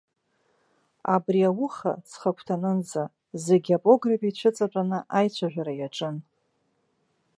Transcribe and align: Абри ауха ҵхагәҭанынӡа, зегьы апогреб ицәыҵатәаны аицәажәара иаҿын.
Абри 1.13 1.41
ауха 1.49 1.93
ҵхагәҭанынӡа, 2.07 3.03
зегьы 3.45 3.73
апогреб 3.77 4.21
ицәыҵатәаны 4.29 4.99
аицәажәара 5.17 5.73
иаҿын. 5.75 6.15